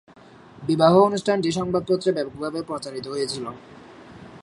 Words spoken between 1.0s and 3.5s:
অনুষ্ঠানটি সংবাদপত্রে ব্যাপকভাবে প্রচারিত হয়েছিল।